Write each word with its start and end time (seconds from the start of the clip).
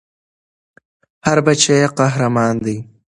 هر 1.25 1.37
بــچی 1.45 1.73
ېي 1.79 1.87
قـــهــــــــرمان 1.97 2.53
دی 2.63 2.77